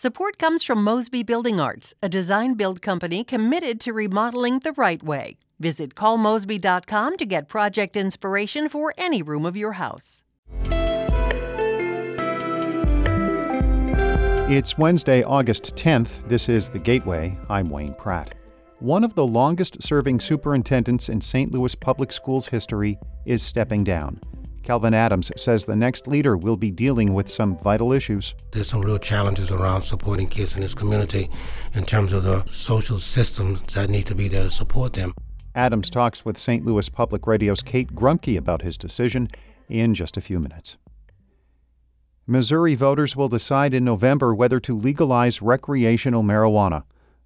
Support 0.00 0.38
comes 0.38 0.62
from 0.62 0.84
Mosby 0.84 1.24
Building 1.24 1.58
Arts, 1.58 1.92
a 2.00 2.08
design 2.08 2.54
build 2.54 2.80
company 2.80 3.24
committed 3.24 3.80
to 3.80 3.92
remodeling 3.92 4.60
the 4.60 4.70
right 4.74 5.02
way. 5.02 5.38
Visit 5.58 5.96
callmosby.com 5.96 7.16
to 7.16 7.26
get 7.26 7.48
project 7.48 7.96
inspiration 7.96 8.68
for 8.68 8.94
any 8.96 9.22
room 9.22 9.44
of 9.44 9.56
your 9.56 9.72
house. 9.72 10.22
It's 14.48 14.78
Wednesday, 14.78 15.24
August 15.24 15.74
10th. 15.74 16.28
This 16.28 16.48
is 16.48 16.68
The 16.68 16.78
Gateway. 16.78 17.36
I'm 17.50 17.68
Wayne 17.68 17.94
Pratt. 17.94 18.36
One 18.78 19.02
of 19.02 19.16
the 19.16 19.26
longest 19.26 19.82
serving 19.82 20.20
superintendents 20.20 21.08
in 21.08 21.20
St. 21.20 21.50
Louis 21.50 21.74
public 21.74 22.12
schools 22.12 22.46
history 22.46 23.00
is 23.26 23.42
stepping 23.42 23.82
down. 23.82 24.20
Kelvin 24.62 24.94
Adams 24.94 25.30
says 25.36 25.64
the 25.64 25.76
next 25.76 26.06
leader 26.06 26.36
will 26.36 26.56
be 26.56 26.70
dealing 26.70 27.14
with 27.14 27.30
some 27.30 27.56
vital 27.58 27.92
issues. 27.92 28.34
There's 28.52 28.68
some 28.68 28.82
real 28.82 28.98
challenges 28.98 29.50
around 29.50 29.82
supporting 29.82 30.28
kids 30.28 30.54
in 30.54 30.60
this 30.60 30.74
community 30.74 31.30
in 31.74 31.84
terms 31.84 32.12
of 32.12 32.24
the 32.24 32.44
social 32.50 33.00
systems 33.00 33.60
that 33.74 33.88
need 33.88 34.06
to 34.06 34.14
be 34.14 34.28
there 34.28 34.44
to 34.44 34.50
support 34.50 34.92
them. 34.92 35.14
Adams 35.54 35.90
talks 35.90 36.24
with 36.24 36.38
St. 36.38 36.64
Louis 36.64 36.88
Public 36.88 37.26
Radio's 37.26 37.62
Kate 37.62 37.94
Grumke 37.94 38.36
about 38.36 38.62
his 38.62 38.76
decision 38.76 39.28
in 39.68 39.94
just 39.94 40.16
a 40.16 40.20
few 40.20 40.38
minutes. 40.38 40.76
Missouri 42.26 42.74
voters 42.74 43.16
will 43.16 43.28
decide 43.28 43.72
in 43.72 43.84
November 43.84 44.34
whether 44.34 44.60
to 44.60 44.76
legalize 44.76 45.40
recreational 45.40 46.22
marijuana. 46.22 46.82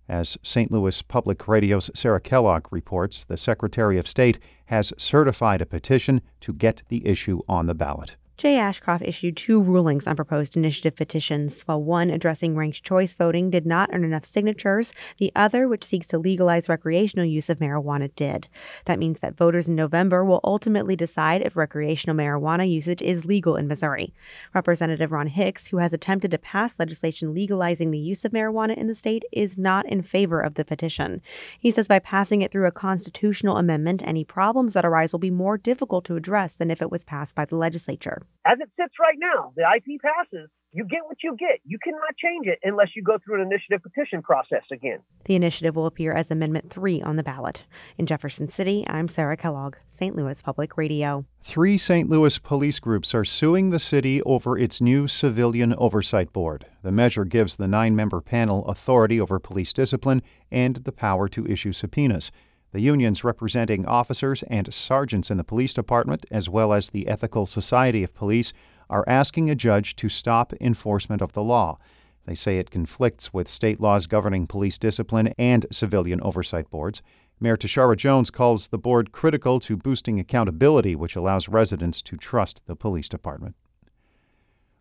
As 0.09 0.39
St. 0.43 0.71
Louis 0.71 1.03
Public 1.03 1.49
Radio's 1.49 1.91
Sarah 1.95 2.21
Kellogg 2.21 2.67
reports, 2.71 3.25
the 3.25 3.37
Secretary 3.37 3.99
of 3.99 4.07
State 4.07 4.39
has 4.73 4.91
certified 4.97 5.61
a 5.61 5.67
petition 5.67 6.23
to 6.41 6.51
get 6.51 6.83
the 6.89 7.07
issue 7.07 7.41
on 7.47 7.67
the 7.67 7.75
ballot. 7.75 8.17
Jay 8.39 8.57
Ashcroft 8.57 9.05
issued 9.05 9.37
two 9.37 9.63
rulings 9.63 10.07
on 10.07 10.17
proposed 10.17 10.57
initiative 10.57 10.97
petitions. 10.97 11.63
While 11.63 11.83
one 11.83 12.11
addressing 12.11 12.57
ranked 12.57 12.83
choice 12.83 13.15
voting 13.15 13.51
did 13.51 13.65
not 13.65 13.91
earn 13.93 14.03
enough 14.03 14.25
signatures, 14.25 14.93
the 15.19 15.31
other, 15.37 15.69
which 15.69 15.85
seeks 15.85 16.09
to 16.09 16.19
legalize 16.19 16.69
recreational 16.69 17.27
use 17.27 17.49
of 17.49 17.61
marijuana, 17.61 18.13
did. 18.17 18.49
That 18.87 18.99
means 18.99 19.21
that 19.21 19.37
voters 19.37 19.69
in 19.69 19.77
November 19.77 20.25
will 20.25 20.41
ultimately 20.43 20.97
decide 20.97 21.43
if 21.43 21.57
recreational 21.57 22.17
marijuana 22.17 22.69
usage 22.69 23.01
is 23.01 23.25
legal 23.25 23.55
in 23.55 23.69
Missouri. 23.69 24.13
Representative 24.55 25.13
Ron 25.13 25.29
Hicks, 25.29 25.69
who 25.69 25.77
has 25.77 25.93
attempted 25.93 26.33
to 26.33 26.39
pass 26.39 26.81
legislation 26.81 27.33
legalizing 27.35 27.93
the 27.93 27.99
use 27.99 28.25
of 28.25 28.33
marijuana 28.33 28.77
in 28.77 28.89
the 28.89 28.95
state, 28.97 29.25
is 29.31 29.57
not 29.57 29.87
in 29.87 30.03
favor 30.03 30.41
of 30.41 30.55
the 30.55 30.65
petition. 30.65 31.23
He 31.61 31.71
says 31.71 31.87
by 31.87 32.01
passing 32.01 32.43
it 32.43 32.51
through 32.51 32.67
a 32.67 32.73
constitutional 32.73 33.57
amendment, 33.57 34.03
any 34.05 34.25
problems 34.25 34.73
that 34.73 34.85
arise 34.85 35.13
will 35.13 35.21
be 35.21 35.31
more 35.31 35.57
difficult 35.57 36.05
to 36.07 36.17
address 36.17 36.55
than 36.55 36.73
if 36.73 36.83
it 36.83 36.91
was 36.91 37.05
passed 37.05 37.37
by 37.37 37.45
the 37.45 37.57
legislature. 37.57 38.22
As 38.47 38.59
it 38.61 38.69
sits 38.77 38.95
right 39.01 39.17
now, 39.19 39.53
the 39.57 39.63
IP 39.63 40.01
passes. 40.01 40.51
You 40.75 40.85
get 40.85 41.05
what 41.05 41.19
you 41.23 41.37
get. 41.37 41.61
You 41.67 41.79
cannot 41.85 42.17
change 42.17 42.47
it 42.47 42.59
unless 42.63 42.89
you 42.97 43.03
go 43.03 43.19
through 43.23 43.43
an 43.43 43.47
initiative 43.47 43.83
petition 43.83 44.23
process 44.23 44.63
again. 44.73 45.01
The 45.27 45.35
initiative 45.35 45.77
will 45.77 45.85
appear 45.85 46.13
as 46.13 46.31
Amendment 46.31 46.71
3 46.71 47.03
on 47.03 47.17
the 47.17 47.23
ballot. 47.23 47.65
In 47.99 48.07
Jefferson 48.07 48.49
City, 48.49 48.83
I'm 48.89 49.07
Sarah 49.07 49.37
Kellogg, 49.37 49.77
St. 49.87 50.17
Louis 50.17 50.41
Public 50.41 50.79
Radio. 50.79 51.27
Three 51.43 51.77
St. 51.77 52.09
Louis 52.09 52.39
police 52.39 52.81
groups 52.81 53.15
are 53.15 53.25
suing 53.25 53.69
the 53.69 53.79
city 53.79 54.23
over 54.23 54.59
its 54.59 54.81
new 54.81 55.07
Civilian 55.07 55.75
Oversight 55.77 56.33
Board. 56.33 56.65
The 56.83 56.93
measure 56.93 57.27
gives 57.27 57.57
the 57.57 57.69
nine 57.69 57.95
member 57.95 58.23
panel 58.23 58.65
authority 58.67 59.21
over 59.21 59.39
police 59.39 59.75
discipline 59.75 60.23
and 60.51 60.77
the 60.77 60.93
power 60.93 61.29
to 61.29 61.47
issue 61.47 61.73
subpoenas. 61.73 62.33
The 62.73 62.81
unions 62.81 63.23
representing 63.23 63.85
officers 63.85 64.43
and 64.45 64.73
sergeants 64.73 65.31
in 65.31 65.37
the 65.37 65.45
police 65.45 65.75
department, 65.75 66.25
as 66.31 66.49
well 66.49 66.73
as 66.73 66.89
the 66.89 67.07
Ethical 67.07 67.45
Society 67.45 68.03
of 68.03 68.15
Police, 68.15 68.55
are 68.89 69.05
asking 69.07 69.51
a 69.51 69.55
judge 69.55 69.95
to 69.97 70.09
stop 70.09 70.55
enforcement 70.59 71.21
of 71.21 71.33
the 71.33 71.43
law. 71.43 71.79
They 72.25 72.35
say 72.35 72.59
it 72.59 72.71
conflicts 72.71 73.33
with 73.33 73.49
state 73.49 73.79
laws 73.79 74.07
governing 74.07 74.47
police 74.47 74.79
discipline 74.79 75.35
and 75.37 75.67
civilian 75.71 76.21
oversight 76.23 76.71
boards. 76.71 77.03
Mayor 77.39 77.59
Tishaura 77.59 77.97
Jones 77.97 78.31
calls 78.31 78.69
the 78.69 78.79
board 78.79 79.13
critical 79.13 79.61
to 79.61 79.77
boosting 79.77 80.19
accountability, 80.19 80.95
which 80.95 81.17
allows 81.17 81.49
residents 81.49 82.01
to 82.03 82.17
trust 82.17 82.63
the 82.67 82.77
police 82.77 83.09
department. 83.09 83.55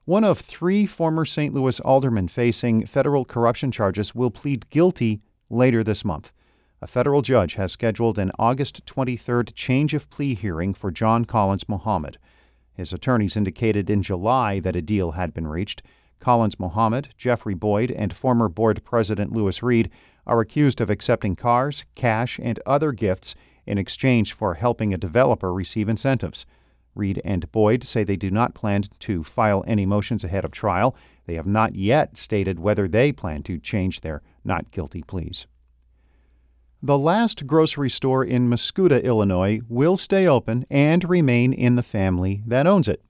One 0.05 0.23
of 0.23 0.39
three 0.39 0.85
former 0.85 1.25
St. 1.25 1.53
Louis 1.53 1.79
aldermen 1.81 2.29
facing 2.29 2.85
federal 2.85 3.25
corruption 3.25 3.71
charges 3.71 4.15
will 4.15 4.31
plead 4.31 4.69
guilty 4.69 5.21
later 5.49 5.83
this 5.83 6.05
month. 6.05 6.31
A 6.83 6.87
federal 6.87 7.21
judge 7.21 7.53
has 7.55 7.71
scheduled 7.71 8.17
an 8.17 8.31
August 8.39 8.87
23rd 8.87 9.53
change 9.53 9.93
of 9.93 10.09
plea 10.09 10.33
hearing 10.33 10.73
for 10.73 10.89
John 10.89 11.25
Collins 11.25 11.69
Muhammad. 11.69 12.17
His 12.73 12.91
attorneys 12.91 13.37
indicated 13.37 13.87
in 13.87 14.01
July 14.01 14.59
that 14.61 14.75
a 14.75 14.81
deal 14.81 15.11
had 15.11 15.31
been 15.31 15.45
reached. 15.45 15.83
Collins 16.19 16.59
Muhammad, 16.59 17.09
Jeffrey 17.17 17.53
Boyd, 17.53 17.91
and 17.91 18.11
former 18.11 18.49
board 18.49 18.83
president 18.83 19.31
Lewis 19.31 19.61
Reed 19.61 19.91
are 20.25 20.39
accused 20.39 20.81
of 20.81 20.89
accepting 20.89 21.35
cars, 21.35 21.85
cash, 21.93 22.39
and 22.41 22.59
other 22.65 22.93
gifts 22.93 23.35
in 23.67 23.77
exchange 23.77 24.33
for 24.33 24.55
helping 24.55 24.91
a 24.91 24.97
developer 24.97 25.53
receive 25.53 25.87
incentives. 25.87 26.47
Reed 26.95 27.21
and 27.23 27.51
Boyd 27.51 27.83
say 27.83 28.03
they 28.03 28.15
do 28.15 28.31
not 28.31 28.55
plan 28.55 28.81
to 29.01 29.23
file 29.23 29.63
any 29.67 29.85
motions 29.85 30.23
ahead 30.23 30.45
of 30.45 30.49
trial. 30.51 30.95
They 31.27 31.35
have 31.35 31.45
not 31.45 31.75
yet 31.75 32.17
stated 32.17 32.59
whether 32.59 32.87
they 32.87 33.11
plan 33.11 33.43
to 33.43 33.59
change 33.59 34.01
their 34.01 34.23
not 34.43 34.71
guilty 34.71 35.03
pleas. 35.03 35.45
The 36.83 36.97
last 36.97 37.45
grocery 37.45 37.91
store 37.91 38.23
in 38.23 38.49
Mascoutah, 38.49 39.03
Illinois, 39.03 39.61
will 39.69 39.95
stay 39.95 40.25
open 40.25 40.65
and 40.67 41.07
remain 41.07 41.53
in 41.53 41.75
the 41.75 41.83
family 41.83 42.41
that 42.47 42.65
owns 42.65 42.87
it. 42.87 43.03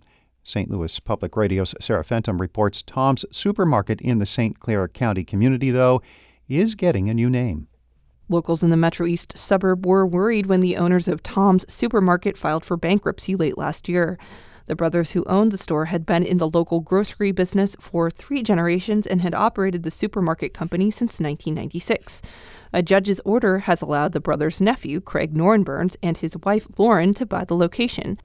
St. 0.43 0.69
Louis 0.69 0.99
Public 0.99 1.37
Radio's 1.37 1.73
Sarah 1.79 2.03
Fentem 2.03 2.37
reports 2.37 2.81
Tom's 2.81 3.23
Supermarket 3.31 4.01
in 4.01 4.19
the 4.19 4.25
St. 4.25 4.59
Clair 4.59 4.89
County 4.89 5.23
community, 5.23 5.71
though, 5.71 6.01
is 6.49 6.75
getting 6.75 7.09
a 7.09 7.13
new 7.13 7.29
name. 7.29 7.69
Locals 8.27 8.61
in 8.61 8.71
the 8.71 8.77
Metro 8.77 9.05
East 9.05 9.37
suburb 9.37 9.85
were 9.85 10.05
worried 10.05 10.47
when 10.47 10.59
the 10.59 10.75
owners 10.75 11.07
of 11.07 11.23
Tom's 11.23 11.71
Supermarket 11.71 12.37
filed 12.37 12.65
for 12.65 12.75
bankruptcy 12.75 13.37
late 13.37 13.57
last 13.57 13.87
year. 13.87 14.19
The 14.67 14.75
brothers 14.75 15.11
who 15.11 15.23
owned 15.25 15.51
the 15.51 15.57
store 15.57 15.85
had 15.85 16.05
been 16.05 16.23
in 16.23 16.37
the 16.39 16.49
local 16.49 16.81
grocery 16.81 17.31
business 17.31 17.77
for 17.79 18.11
three 18.11 18.43
generations 18.43 19.07
and 19.07 19.21
had 19.21 19.33
operated 19.33 19.83
the 19.83 19.91
supermarket 19.91 20.53
company 20.53 20.91
since 20.91 21.21
1996. 21.21 22.21
A 22.73 22.81
judge's 22.81 23.19
order 23.25 23.59
has 23.59 23.81
allowed 23.81 24.13
the 24.13 24.21
brothers' 24.21 24.61
nephew, 24.61 25.01
Craig 25.01 25.33
Norrenberns, 25.33 25.97
and 26.01 26.17
his 26.17 26.37
wife, 26.37 26.67
Lauren, 26.77 27.13
to 27.15 27.25
buy 27.25 27.43
the 27.43 27.55
location. 27.55 28.19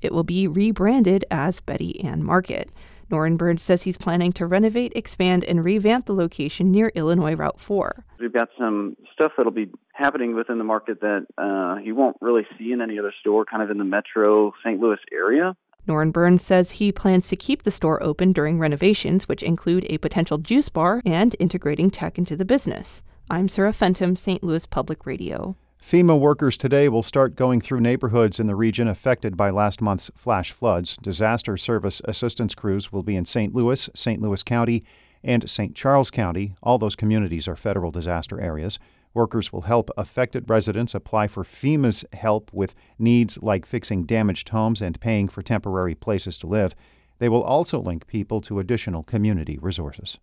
It 0.00 0.12
will 0.12 0.24
be 0.24 0.48
rebranded 0.48 1.24
as 1.30 1.60
Betty 1.60 2.02
Ann 2.02 2.22
Market. 2.24 2.70
Norrenberns 3.10 3.60
says 3.60 3.82
he's 3.82 3.98
planning 3.98 4.32
to 4.32 4.46
renovate, 4.46 4.92
expand, 4.96 5.44
and 5.44 5.62
revamp 5.62 6.06
the 6.06 6.14
location 6.14 6.70
near 6.70 6.90
Illinois 6.94 7.34
Route 7.34 7.60
4. 7.60 8.04
We've 8.18 8.32
got 8.32 8.48
some 8.58 8.96
stuff 9.12 9.32
that'll 9.36 9.52
be 9.52 9.70
happening 9.92 10.34
within 10.34 10.56
the 10.56 10.64
market 10.64 11.00
that 11.02 11.26
uh, 11.36 11.78
you 11.82 11.94
won't 11.94 12.16
really 12.22 12.46
see 12.58 12.72
in 12.72 12.80
any 12.80 12.98
other 12.98 13.12
store, 13.20 13.44
kind 13.44 13.62
of 13.62 13.70
in 13.70 13.76
the 13.76 13.84
metro 13.84 14.52
St. 14.64 14.80
Louis 14.80 14.98
area. 15.12 15.54
Norrenberns 15.86 16.40
says 16.40 16.72
he 16.72 16.92
plans 16.92 17.28
to 17.28 17.36
keep 17.36 17.64
the 17.64 17.70
store 17.70 18.02
open 18.02 18.32
during 18.32 18.58
renovations, 18.58 19.28
which 19.28 19.42
include 19.42 19.84
a 19.90 19.98
potential 19.98 20.38
juice 20.38 20.70
bar 20.70 21.02
and 21.04 21.36
integrating 21.38 21.90
tech 21.90 22.16
into 22.16 22.36
the 22.36 22.44
business. 22.46 23.02
I'm 23.32 23.48
Sarah 23.48 23.72
Fentem, 23.72 24.18
St. 24.18 24.44
Louis 24.44 24.66
Public 24.66 25.06
Radio. 25.06 25.56
FEMA 25.82 26.20
workers 26.20 26.58
today 26.58 26.90
will 26.90 27.02
start 27.02 27.34
going 27.34 27.62
through 27.62 27.80
neighborhoods 27.80 28.38
in 28.38 28.46
the 28.46 28.54
region 28.54 28.86
affected 28.86 29.38
by 29.38 29.48
last 29.48 29.80
month's 29.80 30.10
flash 30.14 30.52
floods. 30.52 30.98
Disaster 30.98 31.56
service 31.56 32.02
assistance 32.04 32.54
crews 32.54 32.92
will 32.92 33.02
be 33.02 33.16
in 33.16 33.24
St. 33.24 33.54
Louis, 33.54 33.88
St. 33.94 34.20
Louis 34.20 34.42
County, 34.42 34.82
and 35.24 35.48
St. 35.48 35.74
Charles 35.74 36.10
County. 36.10 36.54
All 36.62 36.76
those 36.76 36.94
communities 36.94 37.48
are 37.48 37.56
federal 37.56 37.90
disaster 37.90 38.38
areas. 38.38 38.78
Workers 39.14 39.50
will 39.50 39.62
help 39.62 39.90
affected 39.96 40.50
residents 40.50 40.94
apply 40.94 41.28
for 41.28 41.42
FEMA's 41.42 42.04
help 42.12 42.52
with 42.52 42.74
needs 42.98 43.38
like 43.40 43.64
fixing 43.64 44.04
damaged 44.04 44.50
homes 44.50 44.82
and 44.82 45.00
paying 45.00 45.26
for 45.26 45.40
temporary 45.40 45.94
places 45.94 46.36
to 46.36 46.46
live. 46.46 46.74
They 47.18 47.30
will 47.30 47.42
also 47.42 47.80
link 47.80 48.06
people 48.06 48.42
to 48.42 48.58
additional 48.58 49.02
community 49.02 49.58
resources. 49.58 50.18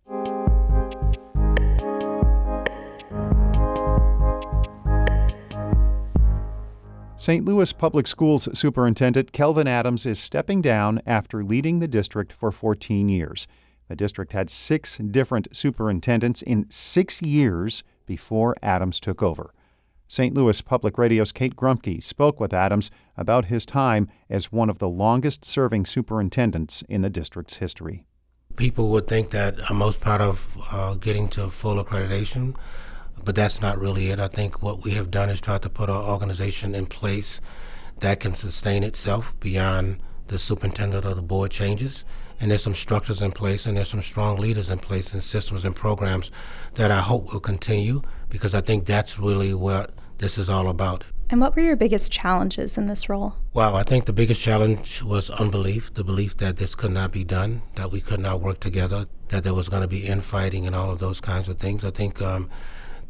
St. 7.30 7.46
Louis 7.46 7.72
Public 7.74 8.08
Schools 8.08 8.50
Superintendent 8.58 9.32
Kelvin 9.32 9.68
Adams 9.68 10.08
is 10.08 10.18
stepping 10.18 10.64
down 10.64 11.00
after 11.06 11.44
leading 11.44 11.78
the 11.78 11.88
district 11.88 12.34
for 12.34 12.52
14 12.52 13.08
years. 13.08 13.46
The 13.88 13.96
district 13.96 14.34
had 14.34 14.50
six 14.50 14.98
different 14.98 15.56
superintendents 15.56 16.42
in 16.42 16.66
six 16.72 17.22
years 17.22 17.84
before 18.08 18.56
Adams 18.64 19.00
took 19.00 19.22
over. 19.22 19.54
St. 20.08 20.34
Louis 20.34 20.60
Public 20.64 20.98
Radio's 20.98 21.32
Kate 21.32 21.56
Grumke 21.56 22.02
spoke 22.02 22.40
with 22.40 22.52
Adams 22.52 22.90
about 23.16 23.46
his 23.46 23.64
time 23.64 24.08
as 24.28 24.52
one 24.52 24.68
of 24.68 24.80
the 24.80 24.90
longest 24.90 25.46
serving 25.46 25.86
superintendents 25.86 26.84
in 26.90 27.04
the 27.04 27.12
district's 27.12 27.58
history. 27.58 28.08
People 28.56 28.90
would 28.90 29.06
think 29.06 29.30
that 29.30 29.54
I'm 29.70 29.78
most 29.78 30.00
proud 30.00 30.22
of 30.22 30.58
uh, 30.72 30.96
getting 30.96 31.28
to 31.28 31.52
full 31.52 31.76
accreditation 31.76 32.56
but 33.26 33.36
that's 33.36 33.62
not 33.62 33.80
really 33.80 34.10
it. 34.10 34.20
I 34.20 34.28
think 34.28 34.62
what 34.62 34.84
we 34.84 34.92
have 34.92 35.12
done 35.12 35.30
is 35.30 35.42
try 35.42 35.58
to 35.58 35.70
put 35.70 35.90
an 35.90 35.96
organization 35.96 36.76
in 36.76 36.86
place 36.86 37.42
that 38.00 38.20
can 38.20 38.36
sustain 38.36 38.84
itself 38.84 39.34
beyond 39.40 40.00
the 40.28 40.40
superintendent 40.40 41.06
or 41.06 41.14
the 41.16 41.22
board 41.22 41.52
changes. 41.52 42.04
and 42.40 42.52
there's 42.52 42.64
some 42.64 42.76
structures 42.76 43.22
in 43.22 43.32
place, 43.32 43.66
and 43.66 43.76
there's 43.76 43.90
some 43.90 44.02
strong 44.02 44.38
leaders 44.38 44.70
in 44.70 44.80
place, 44.80 45.14
and 45.14 45.24
systems 45.24 45.66
and 45.66 45.76
programs 45.76 46.32
that 46.76 46.90
I 46.90 47.02
hope 47.02 47.34
will 47.34 47.42
continue 47.42 48.02
because 48.30 48.56
I 48.56 48.62
think 48.62 48.86
that's 48.86 49.20
really 49.20 49.54
what 49.54 49.92
this 50.20 50.38
is 50.38 50.50
all 50.50 50.70
about. 50.70 51.04
And 51.30 51.42
what 51.42 51.56
were 51.56 51.62
your 51.62 51.76
biggest 51.76 52.12
challenges 52.12 52.78
in 52.78 52.88
this 52.88 53.08
role? 53.08 53.36
Well, 53.54 53.76
I 53.76 53.84
think 53.84 54.06
the 54.06 54.14
biggest 54.14 54.42
challenge 54.42 55.04
was 55.04 55.30
unbelief, 55.30 55.94
the 55.94 56.04
belief 56.04 56.38
that 56.38 56.58
this 56.58 56.74
could 56.76 56.92
not 56.92 57.12
be 57.12 57.24
done, 57.24 57.62
that 57.76 57.92
we 57.92 58.02
could 58.02 58.20
not 58.20 58.42
work 58.42 58.60
together, 58.60 59.06
that 59.28 59.44
there 59.44 59.54
was 59.54 59.70
going 59.70 59.84
to 59.84 59.88
be 59.88 60.08
infighting 60.08 60.66
and 60.66 60.76
all 60.76 60.90
of 60.90 61.00
those 61.00 61.22
kinds 61.22 61.48
of 61.48 61.60
things. 61.60 61.84
I 61.84 61.92
think 61.92 62.20
um, 62.22 62.50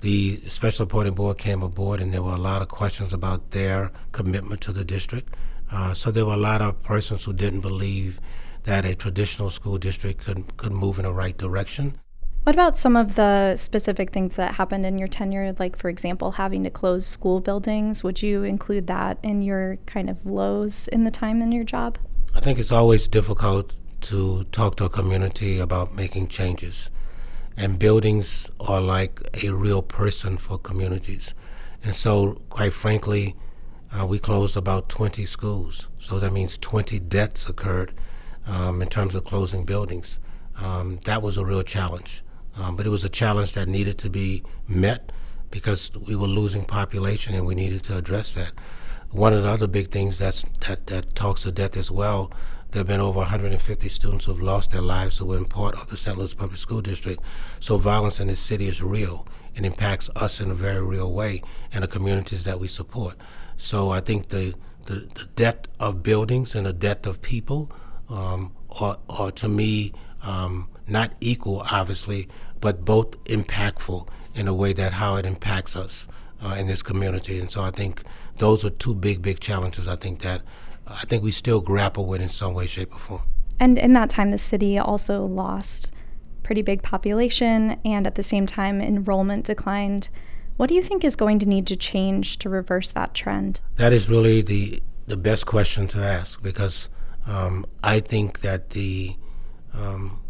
the 0.02 0.42
Special 0.48 0.84
Appointing 0.84 1.14
Board 1.14 1.38
came 1.38 1.62
aboard 1.62 2.00
and 2.02 2.14
there 2.14 2.24
were 2.24 2.34
a 2.34 2.38
lot 2.38 2.62
of 2.62 2.68
questions 2.68 3.12
about 3.14 3.52
their 3.52 3.92
commitment 4.12 4.62
to 4.62 4.72
the 4.72 4.84
district. 4.84 5.36
Uh, 5.72 5.94
so 5.94 6.12
there 6.12 6.26
were 6.26 6.34
a 6.34 6.38
lot 6.38 6.62
of 6.62 6.82
persons 6.84 7.26
who 7.26 7.34
didn't 7.34 7.62
believe 7.62 8.20
that 8.64 8.86
a 8.86 8.96
traditional 8.96 9.50
school 9.50 9.78
district 9.78 10.24
could, 10.24 10.58
could 10.58 10.72
move 10.72 11.00
in 11.00 11.04
the 11.04 11.14
right 11.14 11.38
direction. 11.38 12.00
What 12.44 12.56
about 12.56 12.78
some 12.78 12.96
of 12.96 13.16
the 13.16 13.56
specific 13.58 14.12
things 14.12 14.38
that 14.38 14.56
happened 14.56 14.86
in 14.86 14.98
your 14.98 15.08
tenure, 15.08 15.54
like, 15.60 15.78
for 15.78 15.90
example, 15.90 16.32
having 16.32 16.64
to 16.64 16.70
close 16.70 17.06
school 17.06 17.42
buildings? 17.42 18.04
Would 18.04 18.22
you 18.22 18.44
include 18.44 18.88
that 18.88 19.20
in 19.22 19.42
your 19.42 19.78
kind 19.86 20.10
of 20.10 20.26
lows 20.26 20.88
in 20.88 21.04
the 21.04 21.12
time 21.12 21.42
in 21.42 21.52
your 21.52 21.66
job? 21.66 21.98
I 22.34 22.40
think 22.40 22.58
it's 22.58 22.72
always 22.72 23.08
difficult 23.08 23.74
to 24.02 24.46
talk 24.46 24.78
to 24.78 24.86
a 24.86 24.90
community 24.90 25.60
about 25.60 25.94
making 25.94 26.30
changes. 26.30 26.90
And 27.60 27.78
buildings 27.78 28.50
are 28.58 28.80
like 28.80 29.20
a 29.44 29.50
real 29.50 29.82
person 29.82 30.38
for 30.38 30.58
communities. 30.58 31.34
And 31.84 31.94
so, 31.94 32.42
quite 32.50 32.72
frankly, 32.72 33.36
uh, 33.92 34.06
we 34.06 34.18
closed 34.18 34.56
about 34.56 34.88
20 34.88 35.26
schools. 35.26 35.90
So 36.00 36.20
that 36.20 36.32
means 36.32 36.58
20 36.58 37.00
deaths 37.00 37.50
occurred 37.50 37.92
um, 38.48 38.82
in 38.82 38.88
terms 38.88 39.14
of 39.14 39.26
closing 39.26 39.66
buildings. 39.66 40.20
Um, 40.56 41.02
that 41.04 41.22
was 41.22 41.36
a 41.36 41.44
real 41.44 41.64
challenge. 41.64 42.24
Um, 42.56 42.78
but 42.78 42.86
it 42.86 42.92
was 42.92 43.04
a 43.04 43.10
challenge 43.10 43.52
that 43.52 43.68
needed 43.68 43.98
to 43.98 44.10
be 44.10 44.42
met 44.66 45.12
because 45.52 45.92
we 45.94 46.16
were 46.16 46.28
losing 46.28 46.64
population 46.64 47.36
and 47.36 47.46
we 47.46 47.56
needed 47.56 47.84
to 47.84 47.98
address 47.98 48.36
that. 48.36 48.54
One 49.12 49.34
of 49.34 49.42
the 49.42 49.50
other 49.50 49.66
big 49.66 49.90
things 49.92 50.20
that's, 50.20 50.46
that, 50.68 50.86
that 50.88 51.16
talks 51.16 51.42
to 51.42 51.52
death 51.52 51.76
as 51.76 51.90
well, 51.90 52.32
there 52.72 52.82
have 52.82 52.88
been 52.88 53.02
over 53.02 53.18
150 53.20 53.90
students 53.90 54.26
who 54.26 54.34
have 54.34 54.42
lost 54.42 54.70
their 54.70 54.82
lives 54.82 55.18
who 55.18 55.26
were 55.26 55.38
in 55.38 55.46
part 55.46 55.74
of 55.74 55.90
the 55.90 55.98
St. 55.98 56.16
Louis 56.16 56.36
Public 56.36 56.60
School 56.60 56.82
District. 56.82 57.20
So 57.60 57.78
violence 57.78 58.20
in 58.20 58.28
this 58.28 58.40
city 58.40 58.68
is 58.68 58.84
real 58.84 59.28
and 59.56 59.66
impacts 59.66 60.12
us 60.16 60.40
in 60.40 60.52
a 60.52 60.54
very 60.54 60.84
real 60.84 61.12
way 61.12 61.42
and 61.74 61.84
the 61.84 61.88
communities 61.88 62.44
that 62.44 62.60
we 62.60 62.68
support. 62.68 63.16
So 63.58 63.90
I 63.90 64.00
think 64.00 64.30
the, 64.30 64.54
the, 64.86 65.08
the 65.36 65.56
of 65.80 66.04
buildings 66.04 66.54
and 66.54 66.68
the 66.68 66.74
depth 66.74 67.08
of 67.08 67.24
people 67.24 67.72
um, 68.10 68.54
are, 68.70 69.00
are, 69.10 69.32
to 69.32 69.50
me, 69.50 69.92
um, 70.22 70.68
not 70.88 71.14
equal, 71.20 71.64
obviously, 71.72 72.30
but 72.62 72.86
both 72.86 73.22
impactful 73.24 74.08
in 74.36 74.48
a 74.48 74.54
way 74.54 74.74
that 74.74 74.94
how 74.94 75.16
it 75.16 75.26
impacts 75.26 75.76
us 75.76 76.06
uh, 76.44 76.56
in 76.58 76.68
this 76.68 76.82
community. 76.82 77.40
And 77.40 77.52
so 77.52 77.62
I 77.62 77.72
think 77.72 78.04
those 78.38 78.64
are 78.66 78.70
two 78.70 78.96
big, 78.96 79.22
big 79.22 79.40
challenges. 79.40 79.88
I 79.88 79.96
think 79.96 80.22
that 80.22 80.42
I 80.88 81.06
think 81.06 81.24
we 81.24 81.32
still 81.32 81.62
grapple 81.62 82.06
with 82.06 82.22
in 82.22 82.30
some 82.30 82.54
way, 82.54 82.66
shape, 82.66 82.94
or 82.94 83.00
form. 83.00 83.22
And 83.60 83.78
in 83.78 83.94
that 83.94 84.10
time, 84.10 84.32
the 84.32 84.38
city 84.38 84.80
also 84.80 85.26
lost 85.26 85.92
pretty 86.42 86.62
big 86.64 86.82
population, 86.82 87.80
and 87.86 88.08
at 88.08 88.16
the 88.16 88.24
same 88.24 88.48
time, 88.48 88.82
enrollment 88.82 89.46
declined. 89.46 90.10
What 90.58 90.68
do 90.68 90.76
you 90.76 90.82
think 90.82 91.04
is 91.04 91.16
going 91.16 91.38
to 91.40 91.46
need 91.46 91.68
to 91.68 91.76
change 91.76 92.40
to 92.40 92.50
reverse 92.50 92.92
that 92.92 93.14
trend? 93.14 93.62
That 93.76 93.94
is 93.94 94.10
really 94.10 94.42
the 94.42 94.82
the 95.06 95.18
best 95.18 95.46
question 95.46 95.88
to 95.88 96.00
ask 96.00 96.42
because 96.42 96.88
um, 97.26 97.66
I 97.84 98.00
think 98.00 98.42
that 98.42 98.72
the 98.72 99.16
um, 99.74 100.22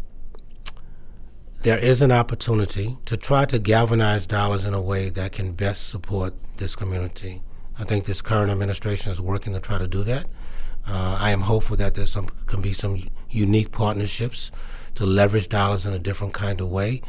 there 1.62 1.78
is 1.78 2.00
an 2.00 2.10
opportunity 2.10 2.96
to 3.04 3.16
try 3.18 3.44
to 3.44 3.58
galvanize 3.58 4.26
dollars 4.26 4.64
in 4.64 4.72
a 4.72 4.80
way 4.80 5.10
that 5.10 5.32
can 5.32 5.52
best 5.52 5.88
support 5.88 6.32
this 6.56 6.74
community. 6.74 7.42
I 7.78 7.84
think 7.84 8.06
this 8.06 8.22
current 8.22 8.50
administration 8.50 9.12
is 9.12 9.20
working 9.20 9.52
to 9.52 9.60
try 9.60 9.76
to 9.76 9.86
do 9.86 10.02
that. 10.04 10.26
Uh, 10.88 11.18
I 11.20 11.30
am 11.30 11.42
hopeful 11.42 11.76
that 11.76 11.94
there 11.94 12.06
some 12.06 12.30
can 12.46 12.62
be 12.62 12.72
some 12.72 13.04
unique 13.28 13.72
partnerships 13.72 14.50
to 14.94 15.04
leverage 15.04 15.50
dollars 15.50 15.84
in 15.84 15.92
a 15.92 15.98
different 15.98 16.32
kind 16.32 16.62
of 16.62 16.68
way. 16.68 17.02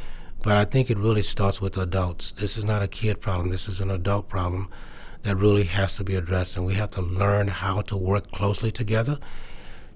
But 0.43 0.57
I 0.57 0.65
think 0.65 0.89
it 0.89 0.97
really 0.97 1.21
starts 1.21 1.61
with 1.61 1.77
adults. 1.77 2.33
This 2.33 2.57
is 2.57 2.65
not 2.65 2.81
a 2.81 2.87
kid 2.87 3.21
problem. 3.21 3.51
This 3.51 3.69
is 3.69 3.79
an 3.79 3.89
adult 3.89 4.27
problem 4.27 4.69
that 5.23 5.37
really 5.37 5.63
has 5.63 5.95
to 5.95 6.03
be 6.03 6.15
addressed, 6.15 6.57
and 6.57 6.65
we 6.65 6.73
have 6.73 6.89
to 6.91 7.01
learn 7.01 7.47
how 7.47 7.81
to 7.83 7.95
work 7.95 8.31
closely 8.31 8.71
together 8.71 9.17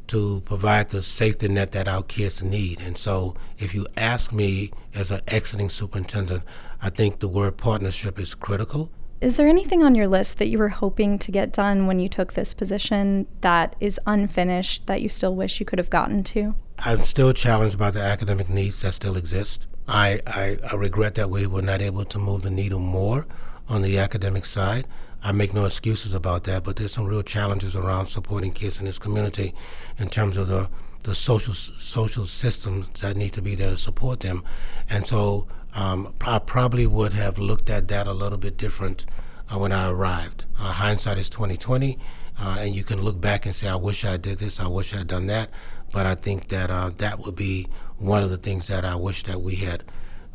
to 0.08 0.42
provide 0.46 0.90
the 0.90 1.02
safety 1.02 1.48
net 1.48 1.72
that 1.72 1.88
our 1.88 2.04
kids 2.04 2.42
need. 2.44 2.80
And 2.82 2.98
so, 2.98 3.36
if 3.58 3.74
you 3.74 3.88
ask 3.98 4.32
me 4.32 4.72
as 4.94 5.12
an 5.12 5.22
exiting 5.28 5.70
superintendent, 5.70 6.44
I 6.82 6.90
think 6.90 7.20
the 7.20 7.28
word 7.28 7.58
partnership 7.58 8.20
is 8.20 8.34
critical. 8.34 8.90
Is 9.22 9.38
there 9.38 9.48
anything 9.48 9.82
on 9.82 9.96
your 9.96 10.08
list 10.08 10.38
that 10.38 10.48
you 10.48 10.58
were 10.58 10.70
hoping 10.70 11.18
to 11.20 11.32
get 11.32 11.52
done 11.52 11.88
when 11.88 12.00
you 12.00 12.10
took 12.10 12.34
this 12.34 12.54
position 12.54 13.28
that 13.42 13.76
is 13.80 14.00
unfinished 14.06 14.86
that 14.88 15.02
you 15.02 15.10
still 15.10 15.36
wish 15.36 15.60
you 15.60 15.66
could 15.66 15.80
have 15.80 15.90
gotten 15.90 16.24
to? 16.26 16.54
I'm 16.80 17.00
still 17.00 17.34
challenged 17.34 17.78
by 17.78 17.92
the 17.92 18.02
academic 18.02 18.50
needs 18.50 18.82
that 18.82 18.94
still 18.94 19.16
exist. 19.16 19.68
I, 19.88 20.22
I, 20.28 20.58
I 20.70 20.76
regret 20.76 21.16
that 21.16 21.30
we 21.30 21.48
were 21.48 21.62
not 21.62 21.82
able 21.82 22.06
to 22.06 22.20
move 22.20 22.42
the 22.42 22.50
needle 22.50 22.80
more 22.80 23.26
on 23.68 23.82
the 23.82 23.98
academic 23.98 24.46
side. 24.46 24.88
I 25.24 25.32
make 25.32 25.54
no 25.54 25.66
excuses 25.66 26.14
about 26.14 26.44
that, 26.44 26.64
but 26.64 26.76
there's 26.76 26.94
some 26.94 27.06
real 27.06 27.24
challenges 27.24 27.76
around 27.76 28.08
supporting 28.08 28.52
kids 28.52 28.80
in 28.80 28.86
this 28.86 29.00
community 29.00 29.56
in 29.98 30.10
terms 30.10 30.38
of 30.38 30.48
the 30.48 30.70
the 31.04 31.14
social 31.14 31.54
social 31.54 32.26
systems 32.26 32.88
that 33.02 33.16
need 33.16 33.32
to 33.34 33.42
be 33.42 33.54
there 33.54 33.70
to 33.70 33.78
support 33.78 34.22
them, 34.22 34.44
and 34.90 35.06
so 35.06 35.48
um, 35.74 36.14
I 36.22 36.40
probably 36.40 36.88
would 36.88 37.14
have 37.14 37.38
looked 37.38 37.70
at 37.70 37.88
that 37.90 38.08
a 38.08 38.14
little 38.14 38.38
bit 38.40 38.58
different 38.58 39.06
uh, 39.50 39.60
when 39.60 39.72
I 39.72 39.90
arrived. 39.90 40.46
Uh, 40.58 40.72
hindsight 40.72 41.18
is 41.18 41.30
2020, 41.30 42.00
uh, 42.40 42.58
and 42.60 42.74
you 42.74 42.84
can 42.84 43.02
look 43.02 43.22
back 43.22 43.46
and 43.46 43.54
say, 43.54 43.68
"I 43.68 43.76
wish 43.76 44.04
I 44.04 44.18
did 44.18 44.40
this. 44.40 44.60
I 44.60 44.68
wish 44.68 44.94
I 44.94 45.00
had 45.00 45.08
done 45.08 45.28
that." 45.28 45.50
But 45.92 46.06
I 46.06 46.16
think 46.16 46.48
that 46.48 46.72
uh, 46.72 46.92
that 46.98 47.20
would 47.20 47.36
be 47.36 47.68
one 47.98 48.24
of 48.24 48.30
the 48.30 48.38
things 48.38 48.68
that 48.68 48.84
I 48.84 48.96
wish 48.96 49.24
that 49.26 49.42
we 49.42 49.58
had 49.58 49.84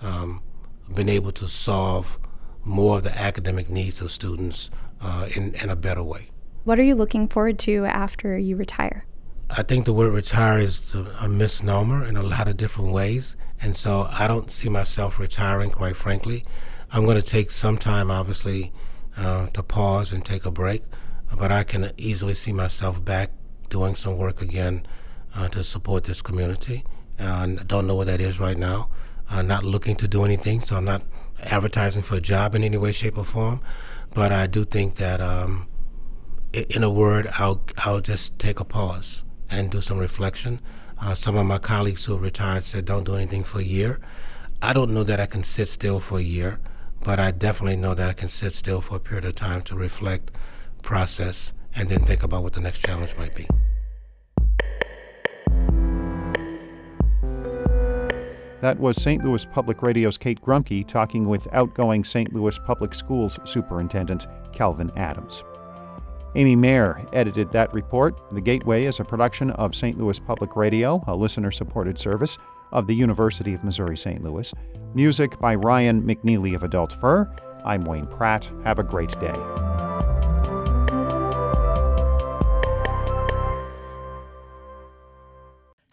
um, 0.00 0.42
been 0.94 1.08
able 1.08 1.32
to 1.32 1.48
solve 1.48 2.18
more 2.64 2.98
of 2.98 3.02
the 3.02 3.18
academic 3.18 3.70
needs 3.70 4.00
of 4.00 4.12
students 4.12 4.70
uh, 5.00 5.28
in, 5.34 5.54
in 5.54 5.70
a 5.70 5.76
better 5.76 6.02
way. 6.02 6.30
What 6.64 6.78
are 6.78 6.82
you 6.82 6.94
looking 6.94 7.26
forward 7.26 7.58
to 7.60 7.84
after 7.86 8.36
you 8.38 8.56
retire? 8.56 9.06
I 9.48 9.62
think 9.62 9.84
the 9.84 9.92
word 9.92 10.12
retire 10.12 10.58
is 10.58 10.94
a 10.94 11.28
misnomer 11.28 12.04
in 12.04 12.16
a 12.16 12.22
lot 12.22 12.46
of 12.46 12.56
different 12.56 12.92
ways. 12.92 13.34
And 13.60 13.74
so 13.74 14.06
I 14.10 14.26
don't 14.26 14.50
see 14.50 14.68
myself 14.68 15.18
retiring, 15.18 15.70
quite 15.70 15.96
frankly. 15.96 16.44
I'm 16.92 17.04
going 17.04 17.16
to 17.16 17.22
take 17.22 17.50
some 17.50 17.76
time, 17.76 18.10
obviously, 18.10 18.72
uh, 19.16 19.48
to 19.48 19.62
pause 19.62 20.12
and 20.12 20.24
take 20.24 20.44
a 20.44 20.50
break. 20.50 20.84
But 21.36 21.50
I 21.50 21.64
can 21.64 21.92
easily 21.96 22.34
see 22.34 22.52
myself 22.52 23.04
back 23.04 23.30
doing 23.68 23.96
some 23.96 24.18
work 24.18 24.40
again 24.40 24.86
uh, 25.34 25.48
to 25.48 25.64
support 25.64 26.04
this 26.04 26.22
community. 26.22 26.84
And 27.18 27.60
I 27.60 27.62
don't 27.64 27.86
know 27.86 27.96
what 27.96 28.06
that 28.06 28.20
is 28.20 28.38
right 28.38 28.56
now. 28.56 28.88
I'm 29.28 29.46
not 29.46 29.64
looking 29.64 29.96
to 29.96 30.08
do 30.08 30.24
anything, 30.24 30.60
so 30.60 30.76
I'm 30.76 30.84
not 30.84 31.02
advertising 31.42 32.02
for 32.02 32.16
a 32.16 32.20
job 32.20 32.54
in 32.54 32.64
any 32.64 32.76
way, 32.76 32.92
shape, 32.92 33.18
or 33.18 33.24
form. 33.24 33.60
But 34.14 34.32
I 34.32 34.46
do 34.46 34.64
think 34.64 34.96
that, 34.96 35.20
um, 35.20 35.68
in 36.52 36.82
a 36.82 36.90
word, 36.90 37.30
I'll 37.38 37.62
I'll 37.78 38.00
just 38.00 38.38
take 38.38 38.58
a 38.60 38.64
pause 38.64 39.22
and 39.48 39.70
do 39.70 39.80
some 39.80 39.98
reflection. 39.98 40.60
Uh, 41.00 41.14
some 41.14 41.36
of 41.36 41.46
my 41.46 41.58
colleagues 41.58 42.04
who 42.04 42.16
retired 42.16 42.64
said, 42.64 42.84
"Don't 42.84 43.04
do 43.04 43.14
anything 43.14 43.44
for 43.44 43.60
a 43.60 43.64
year." 43.64 44.00
I 44.62 44.72
don't 44.72 44.92
know 44.92 45.04
that 45.04 45.20
I 45.20 45.26
can 45.26 45.42
sit 45.42 45.68
still 45.68 46.00
for 46.00 46.18
a 46.18 46.22
year, 46.22 46.60
but 47.02 47.18
I 47.18 47.30
definitely 47.30 47.76
know 47.76 47.94
that 47.94 48.10
I 48.10 48.12
can 48.12 48.28
sit 48.28 48.54
still 48.54 48.82
for 48.82 48.96
a 48.96 49.00
period 49.00 49.24
of 49.24 49.34
time 49.34 49.62
to 49.62 49.74
reflect, 49.74 50.32
process, 50.82 51.52
and 51.74 51.88
then 51.88 52.04
think 52.04 52.22
about 52.22 52.42
what 52.42 52.52
the 52.52 52.60
next 52.60 52.80
challenge 52.80 53.16
might 53.16 53.34
be. 53.34 53.48
That 58.60 58.78
was 58.78 59.00
St. 59.00 59.24
Louis 59.24 59.46
Public 59.46 59.82
Radio's 59.82 60.18
Kate 60.18 60.40
Grumke 60.40 60.86
talking 60.86 61.26
with 61.26 61.48
outgoing 61.52 62.04
St. 62.04 62.32
Louis 62.34 62.58
Public 62.58 62.94
Schools 62.94 63.38
Superintendent 63.44 64.26
Kelvin 64.52 64.90
Adams. 64.96 65.42
Amy 66.36 66.54
Mayer 66.54 67.04
edited 67.12 67.50
that 67.50 67.72
report. 67.74 68.20
The 68.32 68.40
Gateway 68.40 68.84
is 68.84 69.00
a 69.00 69.04
production 69.04 69.50
of 69.52 69.74
St. 69.74 69.98
Louis 69.98 70.18
Public 70.18 70.56
Radio, 70.56 71.02
a 71.06 71.16
listener 71.16 71.50
supported 71.50 71.98
service 71.98 72.38
of 72.72 72.86
the 72.86 72.94
University 72.94 73.54
of 73.54 73.64
Missouri 73.64 73.96
St. 73.96 74.22
Louis. 74.22 74.52
Music 74.94 75.38
by 75.40 75.54
Ryan 75.54 76.02
McNeely 76.02 76.54
of 76.54 76.62
Adult 76.62 76.92
Fur. 76.92 77.28
I'm 77.64 77.80
Wayne 77.82 78.06
Pratt. 78.06 78.48
Have 78.64 78.78
a 78.78 78.84
great 78.84 79.10
day. 79.20 79.69